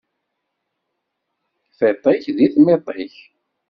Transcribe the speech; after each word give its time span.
Tiṭ-ik 1.77 2.23
di 2.35 2.47
tmiḍt-ik. 2.53 3.15